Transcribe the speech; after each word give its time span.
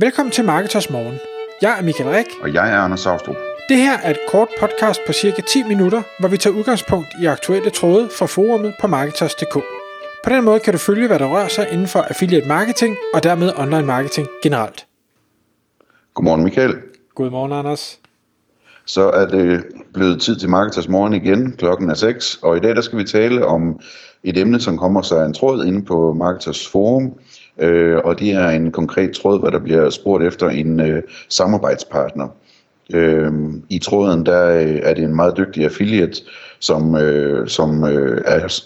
Velkommen 0.00 0.32
til 0.32 0.44
Marketers 0.44 0.90
Morgen. 0.90 1.18
Jeg 1.62 1.78
er 1.78 1.82
Michael 1.82 2.10
Rik. 2.10 2.26
Og 2.42 2.54
jeg 2.54 2.72
er 2.72 2.78
Anders 2.78 3.00
Saustrup. 3.00 3.36
Det 3.68 3.76
her 3.76 3.98
er 3.98 4.10
et 4.10 4.18
kort 4.28 4.48
podcast 4.60 5.00
på 5.06 5.12
cirka 5.12 5.42
10 5.42 5.62
minutter, 5.62 6.02
hvor 6.20 6.28
vi 6.28 6.36
tager 6.36 6.56
udgangspunkt 6.56 7.08
i 7.22 7.26
aktuelle 7.26 7.70
tråde 7.70 8.08
fra 8.18 8.26
forumet 8.26 8.74
på 8.80 8.86
Marketers.dk. 8.86 9.54
På 10.24 10.30
den 10.30 10.44
måde 10.44 10.60
kan 10.60 10.72
du 10.72 10.78
følge, 10.78 11.06
hvad 11.06 11.18
der 11.18 11.26
rører 11.26 11.48
sig 11.48 11.68
inden 11.72 11.86
for 11.86 11.98
affiliate 11.98 12.48
marketing 12.48 12.96
og 13.14 13.22
dermed 13.22 13.52
online 13.56 13.86
marketing 13.86 14.28
generelt. 14.42 14.86
Godmorgen 16.14 16.44
Michael. 16.44 16.74
Godmorgen 17.14 17.52
Anders. 17.52 17.98
Så 18.84 19.10
er 19.10 19.26
det 19.26 19.64
blevet 19.94 20.22
tid 20.22 20.36
til 20.36 20.48
Marketers 20.48 20.88
Morgen 20.88 21.14
igen. 21.14 21.52
Klokken 21.52 21.90
er 21.90 21.94
6, 21.94 22.38
og 22.42 22.56
i 22.56 22.60
dag 22.60 22.76
der 22.76 22.82
skal 22.82 22.98
vi 22.98 23.04
tale 23.04 23.46
om 23.46 23.80
et 24.22 24.38
emne, 24.38 24.60
som 24.60 24.78
kommer 24.78 25.02
sig 25.02 25.26
en 25.26 25.34
tråd 25.34 25.64
inde 25.64 25.84
på 25.84 26.12
Marketers 26.12 26.68
Forum, 26.68 27.18
øh, 27.58 27.98
og 28.04 28.20
det 28.20 28.30
er 28.30 28.48
en 28.48 28.72
konkret 28.72 29.10
tråd, 29.10 29.38
hvor 29.38 29.50
der 29.50 29.58
bliver 29.58 29.90
spurgt 29.90 30.24
efter 30.24 30.48
en 30.48 30.80
øh, 30.80 31.02
samarbejdspartner. 31.28 32.28
Øh, 32.94 33.32
I 33.70 33.78
tråden 33.78 34.26
der 34.26 34.48
øh, 34.48 34.80
er 34.82 34.94
det 34.94 35.04
en 35.04 35.16
meget 35.16 35.36
dygtig 35.36 35.64
affiliate, 35.64 36.22
som, 36.60 36.94
øh, 36.94 37.48
som 37.48 37.84
øh, 37.84 38.22
er, 38.24 38.62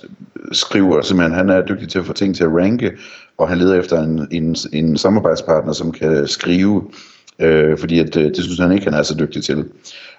skriver 0.52 1.02
simpelthen, 1.02 1.36
han 1.36 1.50
er 1.50 1.66
dygtig 1.66 1.88
til 1.88 1.98
at 1.98 2.04
få 2.04 2.12
ting 2.12 2.36
til 2.36 2.44
at 2.44 2.50
ranke, 2.52 2.92
og 3.38 3.48
han 3.48 3.58
leder 3.58 3.80
efter 3.80 4.02
en, 4.02 4.28
en, 4.30 4.56
en 4.72 4.96
samarbejdspartner, 4.96 5.72
som 5.72 5.92
kan 5.92 6.26
skrive, 6.26 6.90
øh, 7.38 7.78
fordi 7.78 7.98
at, 7.98 8.16
øh, 8.16 8.24
det 8.24 8.44
synes 8.44 8.58
han 8.58 8.72
ikke, 8.72 8.84
han 8.84 8.94
er 8.94 9.02
så 9.02 9.16
dygtig 9.18 9.44
til. 9.44 9.64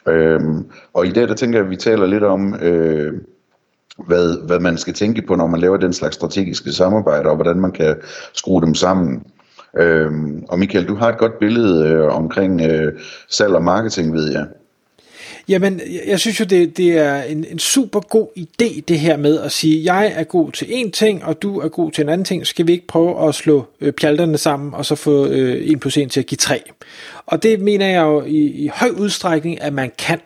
Øh, 0.07 0.39
og 0.93 1.07
i 1.07 1.11
dag 1.11 1.27
der 1.27 1.33
tænker 1.33 1.59
jeg, 1.59 1.65
at 1.65 1.71
vi 1.71 1.75
taler 1.75 2.05
lidt 2.05 2.23
om... 2.23 2.55
Øh, 2.61 3.13
hvad, 3.97 4.47
hvad 4.47 4.59
man 4.59 4.77
skal 4.77 4.93
tænke 4.93 5.21
på, 5.21 5.35
når 5.35 5.47
man 5.47 5.59
laver 5.59 5.77
den 5.77 5.93
slags 5.93 6.15
strategiske 6.15 6.71
samarbejder, 6.71 7.29
og 7.29 7.35
hvordan 7.35 7.59
man 7.59 7.71
kan 7.71 7.95
skrue 8.33 8.61
dem 8.61 8.75
sammen. 8.75 9.23
Øhm, 9.77 10.43
og 10.49 10.59
Michael, 10.59 10.87
du 10.87 10.95
har 10.95 11.09
et 11.09 11.17
godt 11.17 11.39
billede 11.39 11.87
øh, 11.87 12.15
omkring 12.15 12.61
øh, 12.61 12.93
salg 13.29 13.53
og 13.53 13.63
marketing, 13.63 14.13
ved 14.13 14.31
jeg. 14.31 14.45
Jamen, 15.47 15.81
jeg 16.07 16.19
synes 16.19 16.39
jo, 16.39 16.45
det, 16.45 16.77
det 16.77 16.97
er 16.97 17.23
en, 17.23 17.45
en 17.51 17.59
super 17.59 17.99
god 17.99 18.27
idé, 18.37 18.81
det 18.87 18.99
her 18.99 19.17
med 19.17 19.39
at 19.39 19.51
sige, 19.51 19.93
jeg 19.93 20.13
er 20.15 20.23
god 20.23 20.51
til 20.51 20.67
en 20.69 20.91
ting, 20.91 21.25
og 21.25 21.41
du 21.41 21.59
er 21.59 21.67
god 21.67 21.91
til 21.91 22.01
en 22.01 22.09
anden 22.09 22.25
ting, 22.25 22.47
skal 22.47 22.67
vi 22.67 22.71
ikke 22.71 22.87
prøve 22.87 23.27
at 23.27 23.35
slå 23.35 23.65
øh, 23.81 23.93
pjalterne 23.93 24.37
sammen, 24.37 24.73
og 24.73 24.85
så 24.85 24.95
få 24.95 25.27
øh, 25.27 25.55
1 25.55 25.79
plus 25.79 25.97
1 25.97 26.11
til 26.11 26.19
at 26.19 26.25
give 26.25 26.37
3. 26.37 26.61
Og 27.25 27.43
det 27.43 27.59
mener 27.59 27.87
jeg 27.87 28.01
jo 28.01 28.23
i, 28.23 28.37
i 28.37 28.67
høj 28.73 28.89
udstrækning, 28.89 29.61
at 29.61 29.73
man 29.73 29.91
kan. 29.97 30.19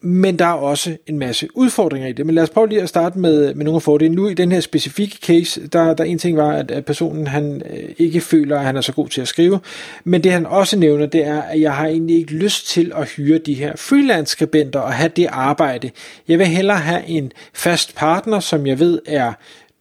Men 0.00 0.38
der 0.38 0.44
er 0.44 0.52
også 0.52 0.96
en 1.06 1.18
masse 1.18 1.48
udfordringer 1.54 2.08
i 2.08 2.12
det. 2.12 2.26
Men 2.26 2.34
lad 2.34 2.42
os 2.42 2.50
prøve 2.50 2.68
lige 2.68 2.82
at 2.82 2.88
starte 2.88 3.18
med, 3.18 3.54
med 3.54 3.64
nogle 3.64 3.76
af 3.76 3.82
fordelene. 3.82 4.16
Nu 4.16 4.28
i 4.28 4.34
den 4.34 4.52
her 4.52 4.60
specifikke 4.60 5.18
case, 5.22 5.66
der, 5.66 5.94
der 5.94 6.04
en 6.04 6.18
ting 6.18 6.36
var, 6.36 6.52
at, 6.52 6.70
at 6.70 6.84
personen 6.84 7.26
han 7.26 7.62
øh, 7.70 7.90
ikke 7.98 8.20
føler, 8.20 8.58
at 8.58 8.64
han 8.64 8.76
er 8.76 8.80
så 8.80 8.92
god 8.92 9.08
til 9.08 9.20
at 9.20 9.28
skrive. 9.28 9.60
Men 10.04 10.24
det 10.24 10.32
han 10.32 10.46
også 10.46 10.78
nævner, 10.78 11.06
det 11.06 11.26
er, 11.26 11.42
at 11.42 11.60
jeg 11.60 11.74
har 11.74 11.86
egentlig 11.86 12.16
ikke 12.16 12.32
lyst 12.32 12.68
til 12.68 12.92
at 12.96 13.08
hyre 13.08 13.38
de 13.38 13.54
her 13.54 13.76
freelance-skribenter 13.76 14.80
og 14.80 14.92
have 14.92 15.10
det 15.16 15.26
arbejde. 15.30 15.90
Jeg 16.28 16.38
vil 16.38 16.46
hellere 16.46 16.78
have 16.78 17.06
en 17.06 17.32
fast 17.54 17.94
partner, 17.94 18.40
som 18.40 18.66
jeg 18.66 18.78
ved 18.78 19.00
er 19.06 19.32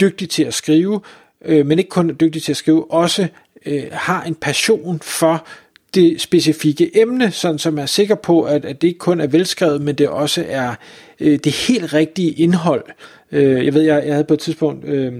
dygtig 0.01 0.29
til 0.29 0.43
at 0.43 0.53
skrive, 0.53 1.01
øh, 1.45 1.65
men 1.65 1.79
ikke 1.79 1.89
kun 1.89 2.17
dygtig 2.19 2.43
til 2.43 2.51
at 2.51 2.57
skrive, 2.57 2.91
også 2.91 3.27
øh, 3.65 3.83
har 3.91 4.23
en 4.23 4.35
passion 4.35 4.99
for 5.03 5.47
det 5.95 6.21
specifikke 6.21 7.01
emne, 7.01 7.31
sådan 7.31 7.59
som 7.59 7.79
er 7.79 7.85
sikker 7.85 8.15
på, 8.15 8.41
at, 8.41 8.65
at 8.65 8.81
det 8.81 8.87
ikke 8.87 8.99
kun 8.99 9.21
er 9.21 9.27
velskrevet, 9.27 9.81
men 9.81 9.95
det 9.95 10.09
også 10.09 10.45
er 10.47 10.75
øh, 11.19 11.39
det 11.43 11.51
helt 11.51 11.93
rigtige 11.93 12.31
indhold. 12.31 12.83
Øh, 13.31 13.65
jeg 13.65 13.73
ved, 13.73 13.81
jeg, 13.81 14.03
jeg 14.05 14.13
havde 14.13 14.23
på 14.23 14.33
et 14.33 14.39
tidspunkt 14.39 14.85
øh, 14.85 15.13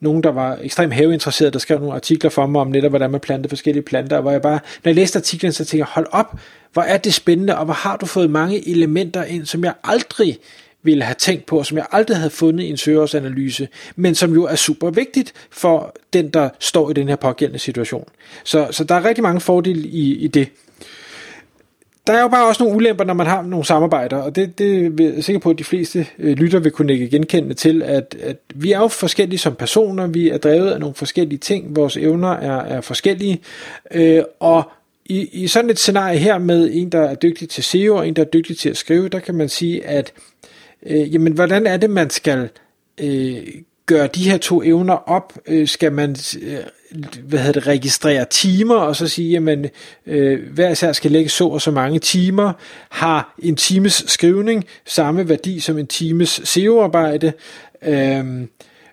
nogen, 0.00 0.22
der 0.22 0.30
var 0.30 0.58
ekstremt 0.62 0.94
haveinteresseret, 0.94 1.52
der 1.52 1.58
skrev 1.58 1.78
nogle 1.78 1.94
artikler 1.94 2.30
for 2.30 2.46
mig 2.46 2.60
om 2.60 2.68
netop, 2.68 2.90
hvordan 2.90 3.10
man 3.10 3.20
plantede 3.20 3.48
forskellige 3.48 3.82
planter, 3.82 4.16
og 4.16 4.22
hvor 4.22 4.30
jeg 4.30 4.42
bare, 4.42 4.60
når 4.84 4.88
jeg 4.88 4.94
læste 4.94 5.18
artiklen, 5.18 5.52
så 5.52 5.64
tænkte 5.64 5.78
jeg, 5.78 5.86
hold 5.86 6.06
op, 6.10 6.38
hvor 6.72 6.82
er 6.82 6.96
det 6.96 7.14
spændende, 7.14 7.58
og 7.58 7.64
hvor 7.64 7.74
har 7.74 7.96
du 7.96 8.06
fået 8.06 8.30
mange 8.30 8.68
elementer 8.68 9.24
ind, 9.24 9.46
som 9.46 9.64
jeg 9.64 9.74
aldrig 9.84 10.38
ville 10.82 11.04
have 11.04 11.14
tænkt 11.14 11.46
på, 11.46 11.58
og 11.58 11.66
som 11.66 11.76
jeg 11.76 11.86
aldrig 11.92 12.16
havde 12.16 12.30
fundet 12.30 12.64
i 12.64 12.70
en 12.70 12.76
søgeårsanalyse, 12.76 13.68
men 13.96 14.14
som 14.14 14.34
jo 14.34 14.44
er 14.44 14.54
super 14.54 14.90
vigtigt 14.90 15.32
for 15.50 15.94
den, 16.12 16.28
der 16.28 16.48
står 16.58 16.90
i 16.90 16.92
den 16.92 17.08
her 17.08 17.16
pågældende 17.16 17.58
situation. 17.58 18.08
Så, 18.44 18.68
så 18.70 18.84
der 18.84 18.94
er 18.94 19.04
rigtig 19.04 19.22
mange 19.22 19.40
fordele 19.40 19.88
i, 19.88 20.14
i 20.14 20.26
det. 20.26 20.48
Der 22.06 22.12
er 22.12 22.22
jo 22.22 22.28
bare 22.28 22.46
også 22.46 22.62
nogle 22.62 22.76
ulemper, 22.76 23.04
når 23.04 23.14
man 23.14 23.26
har 23.26 23.42
nogle 23.42 23.64
samarbejder, 23.64 24.16
og 24.16 24.36
det, 24.36 24.58
det 24.58 25.00
er 25.00 25.14
jeg 25.14 25.24
sikker 25.24 25.40
på, 25.40 25.50
at 25.50 25.58
de 25.58 25.64
fleste 25.64 26.06
øh, 26.18 26.36
lytter 26.36 26.58
vil 26.58 26.72
kunne 26.72 26.92
ikke 26.92 27.08
genkende 27.08 27.54
til, 27.54 27.82
at, 27.82 28.16
at 28.22 28.36
vi 28.54 28.72
er 28.72 28.78
jo 28.78 28.88
forskellige 28.88 29.38
som 29.38 29.54
personer, 29.54 30.06
vi 30.06 30.28
er 30.28 30.38
drevet 30.38 30.70
af 30.70 30.80
nogle 30.80 30.94
forskellige 30.94 31.38
ting, 31.38 31.76
vores 31.76 31.96
evner 31.96 32.28
er, 32.28 32.60
er 32.60 32.80
forskellige, 32.80 33.40
øh, 33.90 34.22
og 34.40 34.62
i, 35.04 35.28
i 35.32 35.46
sådan 35.46 35.70
et 35.70 35.78
scenarie 35.78 36.18
her 36.18 36.38
med 36.38 36.70
en, 36.72 36.90
der 36.90 37.00
er 37.00 37.14
dygtig 37.14 37.48
til 37.48 37.64
SEO 37.64 37.96
og 37.96 38.08
en, 38.08 38.16
der 38.16 38.22
er 38.22 38.26
dygtig 38.26 38.58
til 38.58 38.70
at 38.70 38.76
skrive, 38.76 39.08
der 39.08 39.18
kan 39.18 39.34
man 39.34 39.48
sige, 39.48 39.86
at 39.86 40.12
øh, 40.86 41.14
jamen, 41.14 41.32
hvordan 41.32 41.66
er 41.66 41.76
det, 41.76 41.90
man 41.90 42.10
skal 42.10 42.48
øh, 43.00 43.36
gøre 43.86 44.06
de 44.06 44.30
her 44.30 44.38
to 44.38 44.62
evner 44.62 44.94
op? 44.94 45.38
Øh, 45.46 45.68
skal 45.68 45.92
man 45.92 46.16
øh, 46.42 46.58
hvad 47.24 47.38
hedder 47.38 47.52
det, 47.60 47.66
registrere 47.66 48.26
timer, 48.30 48.74
og 48.74 48.96
så 48.96 49.08
sige, 49.08 49.30
jamen, 49.30 49.66
øh, 50.06 50.52
hver 50.52 50.70
især 50.70 50.92
skal 50.92 51.10
lægge 51.10 51.28
så 51.28 51.46
og 51.46 51.62
så 51.62 51.70
mange 51.70 51.98
timer, 51.98 52.52
har 52.88 53.34
en 53.38 53.56
times 53.56 54.04
skrivning 54.06 54.64
samme 54.86 55.28
værdi 55.28 55.60
som 55.60 55.78
en 55.78 55.86
times 55.86 56.40
SEO-arbejde, 56.44 57.32
øh, 57.82 58.24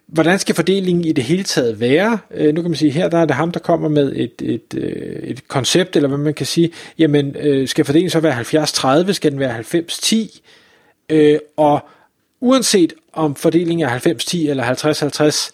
hvordan 0.07 0.39
skal 0.39 0.55
fordelingen 0.55 1.05
i 1.05 1.11
det 1.11 1.23
hele 1.23 1.43
taget 1.43 1.79
være? 1.79 2.17
Øh, 2.33 2.55
nu 2.55 2.61
kan 2.61 2.71
man 2.71 2.77
sige, 2.77 2.91
her 2.91 3.09
der 3.09 3.17
er 3.17 3.25
det 3.25 3.35
ham, 3.35 3.51
der 3.51 3.59
kommer 3.59 3.89
med 3.89 4.13
et, 4.15 4.41
et, 4.41 4.73
øh, 4.77 5.23
et 5.23 5.47
koncept, 5.47 5.95
eller 5.95 6.09
hvad 6.09 6.17
man 6.17 6.33
kan 6.33 6.45
sige, 6.45 6.71
jamen, 6.99 7.35
øh, 7.39 7.67
skal 7.67 7.85
fordelingen 7.85 8.09
så 8.09 8.19
være 8.19 9.05
70-30, 9.07 9.13
skal 9.13 9.31
den 9.31 9.39
være 9.39 9.59
90-10? 9.59 10.41
Øh, 11.09 11.39
og 11.57 11.79
uanset 12.39 12.93
om 13.13 13.35
fordelingen 13.35 13.89
er 13.89 13.99
90-10 13.99 14.49
eller 14.49 14.63
50-50, 14.63 15.51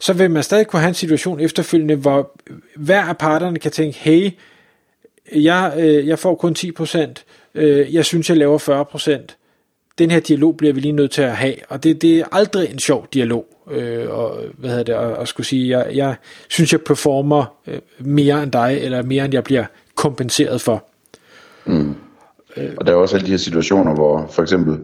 så 0.00 0.12
vil 0.12 0.30
man 0.30 0.42
stadig 0.42 0.66
kunne 0.66 0.80
have 0.80 0.88
en 0.88 0.94
situation 0.94 1.40
efterfølgende, 1.40 1.94
hvor 1.94 2.40
hver 2.76 3.02
af 3.02 3.18
parterne 3.18 3.58
kan 3.58 3.72
tænke, 3.72 3.98
hey, 3.98 4.30
jeg, 5.34 5.74
øh, 5.78 6.06
jeg 6.06 6.18
får 6.18 6.34
kun 6.34 6.56
10%, 6.58 7.24
øh, 7.54 7.94
jeg 7.94 8.04
synes, 8.04 8.28
jeg 8.30 8.36
laver 8.36 8.58
40%. 9.28 9.36
Den 9.98 10.10
her 10.10 10.20
dialog 10.20 10.56
bliver 10.56 10.72
vi 10.72 10.80
lige 10.80 10.92
nødt 10.92 11.10
til 11.10 11.22
at 11.22 11.36
have, 11.36 11.54
og 11.68 11.84
det, 11.84 12.02
det 12.02 12.18
er 12.18 12.24
aldrig 12.32 12.70
en 12.70 12.78
sjov 12.78 13.06
dialog, 13.14 13.46
øh, 13.70 14.10
og, 14.10 14.42
hvad 14.58 14.70
hedder 14.70 14.84
det, 14.84 14.92
at, 14.92 15.22
at 15.22 15.28
skulle 15.28 15.46
sige, 15.46 15.78
jeg, 15.78 15.96
jeg 15.96 16.14
synes, 16.48 16.72
jeg 16.72 16.80
performer 16.80 17.56
øh, 17.66 17.78
mere 17.98 18.42
end 18.42 18.52
dig, 18.52 18.78
eller 18.82 19.02
mere 19.02 19.24
end 19.24 19.34
jeg 19.34 19.44
bliver 19.44 19.64
kompenseret 19.94 20.60
for. 20.60 20.84
Og 22.76 22.86
der 22.86 22.92
er 22.92 22.96
også 22.96 23.16
alle 23.16 23.26
de 23.26 23.30
her 23.30 23.38
situationer, 23.38 23.94
hvor 23.94 24.26
for 24.30 24.42
eksempel 24.42 24.78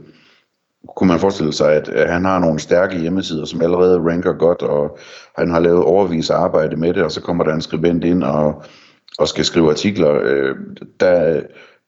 kunne 0.96 1.08
man 1.08 1.18
forestille 1.18 1.52
sig, 1.52 1.72
at 1.72 2.10
han 2.10 2.24
har 2.24 2.38
nogle 2.38 2.58
stærke 2.58 2.98
hjemmesider, 2.98 3.44
som 3.44 3.62
allerede 3.62 3.98
ranker 3.98 4.32
godt, 4.32 4.62
og 4.62 4.98
han 5.38 5.50
har 5.50 5.60
lavet 5.60 5.84
overvis 5.84 6.30
arbejde 6.30 6.76
med 6.76 6.94
det, 6.94 7.02
og 7.02 7.12
så 7.12 7.20
kommer 7.20 7.44
der 7.44 7.54
en 7.54 7.60
skribent 7.60 8.04
ind 8.04 8.22
og, 8.22 8.62
og 9.18 9.28
skal 9.28 9.44
skrive 9.44 9.70
artikler. 9.70 10.20
Øh, 10.24 10.56
der, 11.00 11.40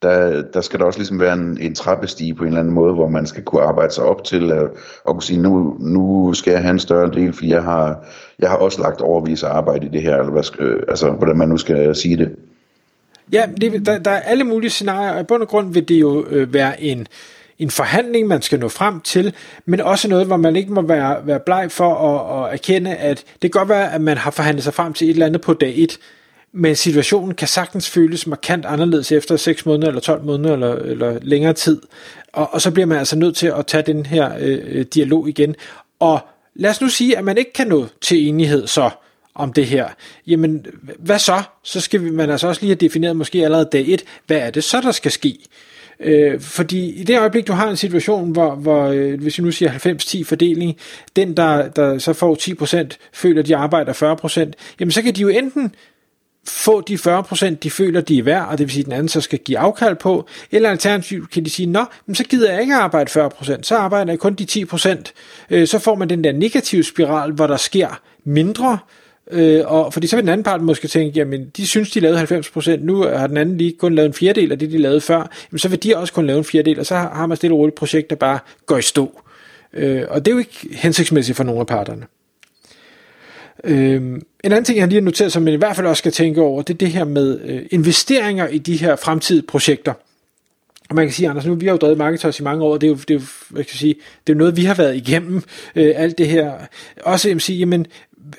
der, 0.03 0.43
der 0.43 0.61
skal 0.61 0.81
der 0.81 0.84
også 0.84 0.99
ligesom 0.99 1.21
være 1.21 1.34
en, 1.34 1.59
en 1.61 1.75
trappestige 1.75 2.34
på 2.34 2.45
en 2.45 2.49
eller 2.49 2.61
anden 2.61 2.75
måde, 2.75 2.95
hvor 2.95 3.09
man 3.09 3.27
skal 3.27 3.43
kunne 3.43 3.62
arbejde 3.62 3.95
sig 3.95 4.05
op 4.05 4.25
til 4.25 4.53
at, 4.53 4.69
og 5.05 5.15
kunne 5.15 5.22
sige, 5.22 5.43
nu, 5.43 5.77
nu 5.81 6.33
skal 6.34 6.51
jeg 6.51 6.62
have 6.62 6.71
en 6.71 6.78
større 6.78 7.11
del, 7.11 7.33
fordi 7.33 7.49
jeg 7.49 7.62
har, 7.62 8.06
jeg 8.39 8.51
har 8.51 8.56
også 8.56 8.83
lagt 8.83 9.01
overvis 9.01 9.43
arbejde 9.43 9.87
i 9.87 9.89
det 9.89 10.03
her, 10.03 10.16
eller 10.16 10.33
hvad 10.33 10.43
skal, 10.43 10.65
øh, 10.65 10.83
altså, 10.89 11.11
hvordan 11.11 11.37
man 11.39 11.49
nu 11.49 11.56
skal 11.56 11.95
sige 11.95 12.16
det. 12.16 12.37
Ja, 13.33 13.47
det, 13.61 13.87
der, 13.87 13.99
der 13.99 14.11
er 14.11 14.21
alle 14.21 14.45
mulige 14.45 14.71
scenarier, 14.71 15.12
og 15.12 15.21
i 15.21 15.25
bund 15.25 15.43
og 15.43 15.49
grund 15.49 15.73
vil 15.73 15.89
det 15.89 16.01
jo 16.01 16.27
øh, 16.27 16.55
være 16.55 16.83
en, 16.83 17.07
en 17.59 17.71
forhandling, 17.71 18.29
man 18.29 18.43
skal 18.43 18.61
nå 18.61 18.69
frem 18.69 19.01
til, 19.01 19.35
men 19.67 19.81
også 19.81 20.09
noget, 20.09 20.27
hvor 20.27 20.37
man 20.37 20.57
ikke 20.57 20.73
må 20.73 20.83
være, 20.83 21.27
være 21.27 21.41
bleg 21.41 21.71
for 21.71 21.95
at, 21.95 22.47
at 22.47 22.53
erkende, 22.53 22.95
at 22.95 23.25
det 23.43 23.53
kan 23.53 23.59
godt 23.59 23.69
være, 23.69 23.93
at 23.93 24.01
man 24.01 24.17
har 24.17 24.31
forhandlet 24.31 24.65
sig 24.65 24.75
frem 24.75 24.93
til 24.93 25.07
et 25.09 25.13
eller 25.13 25.27
andet 25.27 25.41
på 25.41 25.55
dag 25.55 25.75
1, 25.77 25.99
men 26.53 26.77
situationen 26.77 27.34
kan 27.34 27.49
sagtens 27.49 27.91
føles 27.91 28.27
markant 28.27 28.65
anderledes 28.65 29.13
efter 29.13 29.37
6 29.37 29.66
måneder, 29.66 29.89
eller 29.89 30.01
12 30.01 30.25
måneder, 30.25 30.54
eller, 30.54 30.75
eller 30.75 31.19
længere 31.22 31.53
tid. 31.53 31.83
Og, 32.33 32.54
og 32.54 32.60
så 32.60 32.71
bliver 32.71 32.87
man 32.87 32.98
altså 32.98 33.19
nødt 33.19 33.37
til 33.37 33.47
at 33.47 33.66
tage 33.66 33.83
den 33.83 34.07
her 34.07 34.31
øh, 34.41 34.60
øh 34.65 34.84
dialog 34.95 35.28
igen. 35.28 35.54
Og 36.01 36.21
lad 36.54 36.71
os 36.71 36.81
nu 36.81 36.89
sige, 36.89 37.19
at 37.19 37.25
man 37.25 37.39
ikke 37.39 37.53
kan 37.53 37.66
nå 37.66 37.87
til 38.01 38.28
enighed 38.28 38.66
så, 38.66 38.91
om 39.34 39.53
det 39.53 39.66
her, 39.66 39.89
jamen 40.27 40.66
hvad 40.98 41.19
så? 41.19 41.42
Så 41.63 41.81
skal 41.81 42.04
vi, 42.04 42.10
man 42.10 42.31
altså 42.31 42.48
også 42.48 42.60
lige 42.60 42.71
have 42.71 42.89
defineret 42.89 43.16
måske 43.16 43.45
allerede 43.45 43.69
dag 43.72 43.84
et, 43.89 44.04
hvad 44.27 44.36
er 44.36 44.51
det 44.51 44.65
så, 44.65 44.81
der 44.81 44.92
skal 44.92 45.10
ske? 45.10 45.39
Øh, 46.01 46.41
fordi 46.41 46.91
i 46.91 47.04
det 47.04 47.19
øjeblik, 47.19 47.47
du 47.47 47.53
har 47.53 47.71
en 47.71 47.77
situation, 47.77 48.31
hvor, 48.31 48.54
hvor 48.54 48.84
øh, 48.86 49.21
hvis 49.21 49.39
vi 49.39 49.45
nu 49.45 49.51
siger 49.51 49.71
90-10 50.22 50.25
fordeling, 50.25 50.77
den 51.16 51.36
der, 51.36 51.69
der 51.69 51.98
så 51.98 52.13
får 52.13 52.36
10% 52.92 52.97
føler, 53.13 53.42
de 53.42 53.57
arbejder 53.57 53.92
40%, 53.92 54.53
jamen 54.81 54.92
så 54.92 55.03
kan 55.03 55.15
de 55.15 55.21
jo 55.21 55.28
enten 55.28 55.75
få 56.47 56.81
de 56.81 56.95
40%, 56.95 57.54
de 57.54 57.71
føler, 57.71 58.01
de 58.01 58.19
er 58.19 58.22
værd, 58.22 58.48
og 58.48 58.59
det 58.59 58.66
vil 58.66 58.72
sige, 58.72 58.81
at 58.81 58.84
den 58.84 58.92
anden 58.92 59.09
så 59.09 59.21
skal 59.21 59.39
give 59.39 59.59
afkald 59.59 59.97
på, 59.97 60.28
eller 60.51 60.71
alternativt 60.71 61.31
kan 61.31 61.45
de 61.45 61.51
sige, 61.51 61.66
nå, 61.66 61.84
men 62.07 62.15
så 62.15 62.25
gider 62.25 62.53
jeg 62.53 62.60
ikke 62.60 62.75
arbejde 62.75 63.27
40%, 63.27 63.63
så 63.63 63.77
arbejder 63.77 64.13
jeg 64.13 64.19
kun 64.19 64.34
de 64.34 64.66
10%, 64.72 65.13
øh, 65.51 65.66
så 65.66 65.78
får 65.78 65.95
man 65.95 66.09
den 66.09 66.25
der 66.25 66.33
negative 66.33 66.84
spiral, 66.84 67.33
hvor 67.33 67.47
der 67.47 67.57
sker 67.57 68.01
mindre, 68.25 68.72
Øh, 68.72 69.03
Øh, 69.30 69.62
og 69.66 69.92
fordi 69.92 70.06
så 70.06 70.16
vil 70.16 70.22
den 70.22 70.28
anden 70.28 70.44
part 70.44 70.60
måske 70.60 70.88
tænke, 70.88 71.18
jamen 71.18 71.50
de 71.56 71.66
synes, 71.66 71.91
de 71.91 72.00
lavede 72.00 72.22
90%, 72.22 72.76
nu 72.76 73.03
har 73.03 73.26
den 73.26 73.36
anden 73.36 73.56
lige 73.56 73.72
kun 73.78 73.94
lavet 73.94 74.06
en 74.06 74.15
fjerdedel 74.15 74.53
af 74.53 74.59
det, 74.59 74.71
de 74.71 74.78
lavede 74.78 75.00
før, 75.00 75.30
jamen 75.53 75.59
så 75.59 75.68
vil 75.68 75.82
de 75.82 75.97
også 75.97 76.12
kun 76.12 76.26
lave 76.26 76.38
en 76.38 76.44
fjerdedel, 76.44 76.80
og 76.80 76.86
så 76.86 76.94
har 76.94 77.26
man 77.26 77.36
stille 77.36 77.54
og 77.54 77.59
roligt 77.59 77.76
projekt, 77.76 78.10
der 78.10 78.16
bare 78.16 78.38
går 78.66 78.78
i 78.78 78.82
stå. 78.82 79.21
Øh, 79.72 80.03
og 80.09 80.24
det 80.24 80.30
er 80.30 80.34
jo 80.34 80.38
ikke 80.38 80.68
hensigtsmæssigt 80.72 81.36
for 81.36 81.44
nogle 81.44 81.60
af 81.60 81.66
parterne. 81.66 82.06
Øh, 83.65 83.97
en 83.97 84.22
anden 84.44 84.65
ting, 84.65 84.78
jeg 84.78 84.88
lige 84.88 85.00
har 85.00 85.04
noteret, 85.04 85.32
som 85.32 85.42
man 85.42 85.53
i 85.53 85.56
hvert 85.56 85.76
fald 85.76 85.86
også 85.86 86.00
skal 86.00 86.12
tænke 86.12 86.41
over, 86.41 86.62
det 86.62 86.74
er 86.74 86.78
det 86.78 86.88
her 86.88 87.04
med 87.04 87.41
øh, 87.44 87.62
investeringer 87.71 88.48
i 88.48 88.59
de 88.59 88.76
her 88.76 88.97
fremtidige 88.97 89.47
projekter. 89.47 89.92
Og 90.88 90.94
man 90.94 91.06
kan 91.06 91.12
sige, 91.12 91.28
Anders, 91.28 91.47
nu 91.47 91.54
vi 91.54 91.66
har 91.66 91.72
jo 91.72 91.78
drevet 91.78 91.98
Marketers 91.98 92.41
i 92.41 92.42
mange 92.42 92.65
år, 92.65 92.76
det 92.76 92.86
er 92.86 92.91
jo, 92.91 92.94
det 92.94 93.10
er 93.10 93.15
jo, 93.15 93.21
hvad 93.48 93.65
kan 93.65 93.71
jeg 93.72 93.78
sige, 93.78 93.94
det 93.94 94.32
er 94.32 94.34
jo 94.34 94.38
noget, 94.38 94.56
vi 94.56 94.65
har 94.65 94.74
været 94.74 94.97
igennem, 94.97 95.42
øh, 95.76 95.92
alt 95.97 96.18
det 96.18 96.28
her. 96.28 96.53
Også 97.03 97.30
at 97.30 97.42
sige, 97.42 97.59
jamen, 97.59 97.86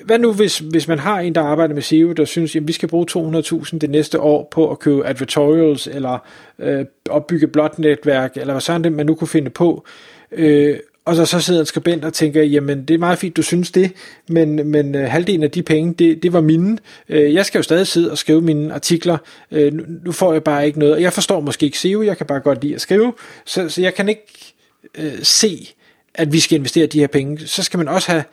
hvad 0.04 0.18
nu 0.18 0.32
hvis, 0.32 0.58
hvis 0.58 0.88
man 0.88 0.98
har 0.98 1.20
en, 1.20 1.34
der 1.34 1.40
arbejder 1.40 1.74
med 1.74 1.82
SEO, 1.82 2.12
der 2.12 2.24
synes, 2.24 2.56
at 2.56 2.68
vi 2.68 2.72
skal 2.72 2.88
bruge 2.88 3.06
200.000 3.10 3.78
det 3.78 3.90
næste 3.90 4.20
år 4.20 4.48
på 4.50 4.70
at 4.70 4.78
købe 4.78 5.06
advertorials, 5.06 5.86
eller 5.86 6.18
øh, 6.58 6.84
opbygge 7.10 7.46
blot 7.46 7.78
netværk, 7.78 8.36
eller 8.36 8.54
hvad 8.54 8.60
sådan 8.60 8.84
det, 8.84 8.92
man 8.92 9.06
nu 9.06 9.14
kunne 9.14 9.28
finde 9.28 9.50
på. 9.50 9.84
Øh, 10.32 10.78
og 11.04 11.16
så, 11.16 11.24
så 11.24 11.40
sidder 11.40 11.60
en 11.60 11.66
skribent 11.66 12.04
og 12.04 12.12
tænker, 12.12 12.42
jamen 12.42 12.84
det 12.84 12.94
er 12.94 12.98
meget 12.98 13.18
fint, 13.18 13.36
du 13.36 13.42
synes 13.42 13.70
det, 13.70 13.92
men, 14.28 14.70
men 14.70 14.94
øh, 14.94 15.10
halvdelen 15.10 15.42
af 15.42 15.50
de 15.50 15.62
penge, 15.62 15.94
det, 15.94 16.22
det 16.22 16.32
var 16.32 16.40
mine. 16.40 16.78
Øh, 17.08 17.34
jeg 17.34 17.46
skal 17.46 17.58
jo 17.58 17.62
stadig 17.62 17.86
sidde 17.86 18.10
og 18.10 18.18
skrive 18.18 18.40
mine 18.40 18.74
artikler. 18.74 19.18
Øh, 19.50 19.72
nu, 19.72 19.84
nu 20.04 20.12
får 20.12 20.32
jeg 20.32 20.44
bare 20.44 20.66
ikke 20.66 20.78
noget. 20.78 20.94
Og 20.94 21.02
jeg 21.02 21.12
forstår 21.12 21.40
måske 21.40 21.66
ikke 21.66 21.78
SEO, 21.78 22.02
jeg 22.02 22.16
kan 22.16 22.26
bare 22.26 22.40
godt 22.40 22.62
lide 22.62 22.74
at 22.74 22.80
skrive. 22.80 23.12
Så, 23.44 23.68
så 23.68 23.82
jeg 23.82 23.94
kan 23.94 24.08
ikke 24.08 24.54
øh, 24.98 25.12
se, 25.22 25.68
at 26.14 26.32
vi 26.32 26.40
skal 26.40 26.58
investere 26.58 26.86
de 26.86 26.98
her 26.98 27.06
penge. 27.06 27.46
Så 27.46 27.62
skal 27.62 27.78
man 27.78 27.88
også 27.88 28.12
have 28.12 28.24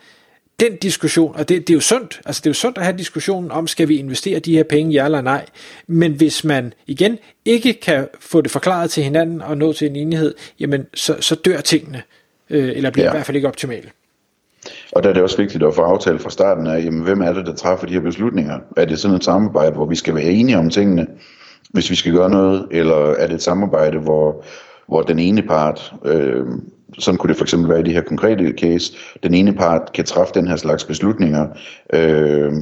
den 0.60 0.76
diskussion, 0.76 1.34
og 1.36 1.48
det, 1.48 1.68
det 1.68 1.70
er 1.70 1.74
jo 1.74 1.80
sundt, 1.80 2.20
altså 2.26 2.40
det 2.40 2.46
er 2.46 2.50
jo 2.50 2.54
sundt 2.54 2.78
at 2.78 2.84
have 2.84 2.98
diskussionen 2.98 3.50
om, 3.50 3.66
skal 3.66 3.88
vi 3.88 3.96
investere 3.96 4.38
de 4.38 4.56
her 4.56 4.62
penge, 4.62 4.92
ja 4.92 5.04
eller 5.04 5.20
nej, 5.20 5.46
men 5.86 6.12
hvis 6.12 6.44
man 6.44 6.72
igen 6.86 7.18
ikke 7.44 7.74
kan 7.82 8.08
få 8.20 8.40
det 8.40 8.50
forklaret 8.50 8.90
til 8.90 9.02
hinanden 9.02 9.42
og 9.42 9.58
nå 9.58 9.72
til 9.72 9.90
en 9.90 9.96
enighed, 9.96 10.34
jamen 10.60 10.86
så, 10.94 11.16
så 11.20 11.34
dør 11.34 11.60
tingene, 11.60 12.02
øh, 12.50 12.76
eller 12.76 12.90
bliver 12.90 13.04
ja. 13.04 13.10
i 13.10 13.14
hvert 13.14 13.26
fald 13.26 13.36
ikke 13.36 13.48
optimale. 13.48 13.90
Og 14.92 15.02
der 15.02 15.08
er 15.08 15.12
det 15.12 15.22
også 15.22 15.36
vigtigt 15.36 15.64
at 15.64 15.74
få 15.74 15.82
aftalt 15.82 16.22
fra 16.22 16.30
starten 16.30 16.66
af, 16.66 16.84
jamen, 16.84 17.02
hvem 17.02 17.20
er 17.20 17.32
det, 17.32 17.46
der 17.46 17.54
træffer 17.54 17.86
de 17.86 17.92
her 17.92 18.00
beslutninger? 18.00 18.58
Er 18.76 18.84
det 18.84 18.98
sådan 18.98 19.16
et 19.16 19.24
samarbejde, 19.24 19.72
hvor 19.72 19.86
vi 19.86 19.96
skal 19.96 20.14
være 20.14 20.24
enige 20.24 20.58
om 20.58 20.70
tingene, 20.70 21.06
hvis 21.70 21.90
vi 21.90 21.94
skal 21.94 22.12
gøre 22.12 22.30
noget, 22.30 22.66
eller 22.70 22.96
er 22.96 23.26
det 23.26 23.34
et 23.34 23.42
samarbejde, 23.42 23.98
hvor, 23.98 24.44
hvor 24.88 25.02
den 25.02 25.18
ene 25.18 25.42
part 25.42 25.92
øh, 26.04 26.46
sådan 26.98 27.18
kunne 27.18 27.28
det 27.28 27.36
for 27.36 27.44
eksempel 27.44 27.70
være 27.70 27.80
i 27.80 27.82
de 27.82 27.92
her 27.92 28.00
konkrete 28.00 28.54
case, 28.58 28.92
den 29.22 29.34
ene 29.34 29.52
part 29.52 29.92
kan 29.94 30.04
træffe 30.04 30.34
den 30.34 30.48
her 30.48 30.56
slags 30.56 30.84
beslutninger, 30.84 31.46
øh, 31.92 32.52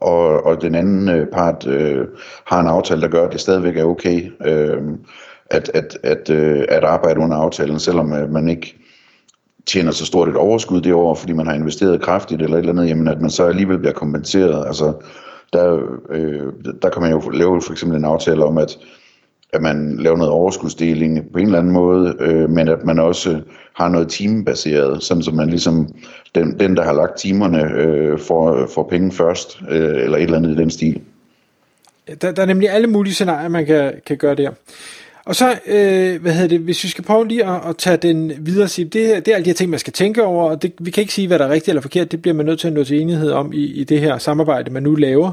og, 0.00 0.46
og 0.46 0.62
den 0.62 0.74
anden 0.74 1.08
øh, 1.08 1.26
part 1.26 1.66
øh, 1.66 2.06
har 2.46 2.60
en 2.60 2.66
aftale, 2.66 3.00
der 3.00 3.08
gør, 3.08 3.26
at 3.26 3.32
det 3.32 3.40
stadigvæk 3.40 3.76
er 3.76 3.84
okay 3.84 4.32
øh, 4.46 4.82
at, 5.50 5.70
at, 5.74 5.98
at, 6.02 6.30
øh, 6.30 6.64
at 6.68 6.84
arbejde 6.84 7.20
under 7.20 7.36
aftalen, 7.36 7.78
selvom 7.78 8.12
øh, 8.12 8.32
man 8.32 8.48
ikke 8.48 8.76
tjener 9.66 9.90
så 9.90 10.06
stort 10.06 10.28
et 10.28 10.36
overskud 10.36 10.80
det 10.80 10.94
år, 10.94 11.14
fordi 11.14 11.32
man 11.32 11.46
har 11.46 11.54
investeret 11.54 12.02
kraftigt 12.02 12.42
eller 12.42 12.56
et 12.56 12.60
eller 12.60 12.72
andet, 12.72 12.88
jamen 12.88 13.08
at 13.08 13.20
man 13.20 13.30
så 13.30 13.44
alligevel 13.46 13.78
bliver 13.78 13.92
kompenseret. 13.92 14.66
Altså, 14.66 14.92
der, 15.52 15.78
øh, 16.10 16.52
der 16.82 16.88
kan 16.88 17.02
man 17.02 17.10
jo 17.10 17.30
lave 17.30 17.62
for 17.62 17.72
eksempel 17.72 17.98
en 17.98 18.04
aftale 18.04 18.44
om, 18.44 18.58
at 18.58 18.78
at 19.52 19.62
man 19.62 19.96
laver 19.98 20.16
noget 20.16 20.32
overskudsdeling 20.32 21.32
på 21.32 21.38
en 21.38 21.46
eller 21.46 21.58
anden 21.58 21.72
måde, 21.72 22.16
øh, 22.20 22.50
men 22.50 22.68
at 22.68 22.84
man 22.84 22.98
også 22.98 23.40
har 23.74 23.88
noget 23.88 24.08
timebaseret, 24.08 25.02
sådan 25.02 25.22
som 25.22 25.34
man 25.34 25.48
ligesom, 25.48 25.94
den, 26.34 26.60
den 26.60 26.76
der 26.76 26.82
har 26.82 26.92
lagt 26.92 27.18
timerne, 27.18 27.62
øh, 27.62 28.18
får, 28.18 28.66
får 28.74 28.82
penge 28.82 29.12
først, 29.12 29.60
øh, 29.70 30.02
eller 30.02 30.16
et 30.16 30.22
eller 30.22 30.36
andet 30.36 30.50
i 30.50 30.56
den 30.56 30.70
stil. 30.70 31.00
Der, 32.22 32.32
der 32.32 32.42
er 32.42 32.46
nemlig 32.46 32.70
alle 32.70 32.86
mulige 32.86 33.14
scenarier, 33.14 33.48
man 33.48 33.66
kan, 33.66 33.92
kan 34.06 34.16
gøre 34.16 34.34
der. 34.34 34.50
Og 35.24 35.34
så, 35.34 35.58
øh, 35.66 36.22
hvad 36.22 36.32
hedder 36.32 36.48
det, 36.48 36.60
hvis 36.60 36.84
vi 36.84 36.88
skal 36.88 37.04
prøve 37.04 37.28
lige 37.28 37.44
at, 37.46 37.60
at 37.68 37.76
tage 37.76 37.96
den 37.96 38.32
videre, 38.38 38.68
sige, 38.68 38.84
det, 38.84 39.26
det 39.26 39.28
er 39.28 39.34
alle 39.34 39.44
de 39.44 39.50
her 39.50 39.54
ting, 39.54 39.70
man 39.70 39.78
skal 39.78 39.92
tænke 39.92 40.24
over, 40.24 40.50
og 40.50 40.62
det, 40.62 40.72
vi 40.80 40.90
kan 40.90 41.00
ikke 41.00 41.14
sige, 41.14 41.28
hvad 41.28 41.38
der 41.38 41.44
er 41.44 41.50
rigtigt 41.50 41.68
eller 41.68 41.82
forkert, 41.82 42.12
det 42.12 42.22
bliver 42.22 42.34
man 42.34 42.46
nødt 42.46 42.60
til 42.60 42.68
at 42.68 42.74
nå 42.74 42.84
til 42.84 43.00
enighed 43.00 43.30
om 43.30 43.52
i, 43.52 43.64
i 43.64 43.84
det 43.84 44.00
her 44.00 44.18
samarbejde, 44.18 44.70
man 44.70 44.82
nu 44.82 44.94
laver. 44.94 45.32